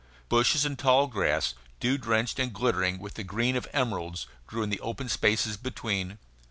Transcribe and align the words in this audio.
Bushes 0.29 0.65
and 0.65 0.79
tall 0.79 1.05
grass, 1.05 1.53
dew 1.79 1.95
drenched 1.95 2.39
and 2.39 2.51
glittering 2.51 2.97
with 2.97 3.13
the 3.13 3.23
green 3.23 3.55
of 3.55 3.67
emeralds, 3.71 4.25
grew 4.47 4.63
in 4.63 4.71
the 4.71 4.79
open 4.81 5.07
spaces 5.07 5.57
between. 5.57 6.17